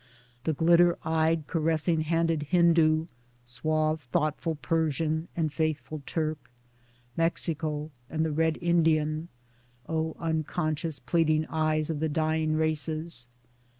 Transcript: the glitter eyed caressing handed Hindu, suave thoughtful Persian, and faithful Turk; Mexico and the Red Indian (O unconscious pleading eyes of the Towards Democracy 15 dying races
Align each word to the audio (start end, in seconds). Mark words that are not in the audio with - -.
the 0.45 0.53
glitter 0.53 0.97
eyed 1.03 1.45
caressing 1.45 2.01
handed 2.01 2.41
Hindu, 2.49 3.05
suave 3.43 4.01
thoughtful 4.01 4.55
Persian, 4.55 5.27
and 5.37 5.53
faithful 5.53 6.01
Turk; 6.07 6.49
Mexico 7.15 7.91
and 8.09 8.25
the 8.25 8.31
Red 8.31 8.57
Indian 8.63 9.27
(O 9.87 10.15
unconscious 10.17 10.97
pleading 10.97 11.45
eyes 11.51 11.91
of 11.91 11.99
the 11.99 12.07
Towards 12.09 12.13
Democracy 12.15 12.39
15 12.39 12.47
dying 12.49 12.55
races 12.57 13.27